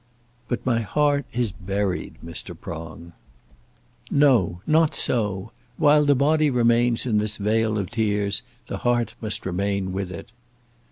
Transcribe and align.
"But 0.47 0.65
my 0.65 0.79
heart 0.81 1.27
is 1.31 1.51
buried, 1.51 2.15
Mr. 2.25 2.59
Prong." 2.59 3.13
"No; 4.09 4.61
not 4.65 4.95
so. 4.95 5.51
While 5.77 6.05
the 6.05 6.15
body 6.15 6.49
remains 6.49 7.05
in 7.05 7.19
this 7.19 7.37
vale 7.37 7.77
of 7.77 7.91
tears, 7.91 8.41
the 8.65 8.77
heart 8.77 9.13
must 9.21 9.45
remain 9.45 9.93
with 9.93 10.11
it." 10.11 10.31